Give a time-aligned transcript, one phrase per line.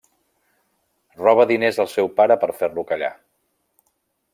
[1.19, 3.15] Roba diners al seu pare per fer-lo callar.